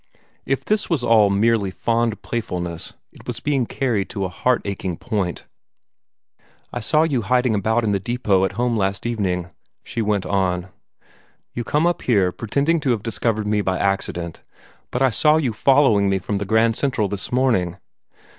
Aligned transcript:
If 0.47 0.65
this 0.65 0.89
was 0.89 1.03
all 1.03 1.29
merely 1.29 1.69
fond 1.69 2.23
playfulness, 2.23 2.93
it 3.11 3.27
was 3.27 3.39
being 3.39 3.67
carried 3.67 4.09
to 4.09 4.25
a 4.25 4.29
heart 4.29 4.63
aching 4.65 4.97
point. 4.97 5.45
"I 6.73 6.79
saw 6.79 7.03
you 7.03 7.21
hiding 7.21 7.53
about 7.53 7.83
in 7.83 7.91
the 7.91 7.99
depot 7.99 8.43
at 8.43 8.53
home 8.53 8.75
last 8.75 9.05
evening," 9.05 9.51
she 9.83 10.01
went 10.01 10.25
on. 10.25 10.69
"You 11.53 11.63
come 11.63 11.85
up 11.85 12.01
here, 12.01 12.31
pretending 12.31 12.79
to 12.79 12.89
have 12.89 13.03
discovered 13.03 13.45
me 13.45 13.61
by 13.61 13.77
accident, 13.77 14.41
but 14.89 15.03
I 15.03 15.11
saw 15.11 15.37
you 15.37 15.53
following 15.53 16.09
me 16.09 16.17
from 16.17 16.39
the 16.39 16.45
Grand 16.45 16.75
Central 16.75 17.07
this 17.07 17.31
morning." 17.31 17.77